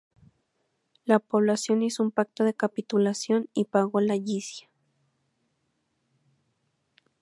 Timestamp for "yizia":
4.15-4.67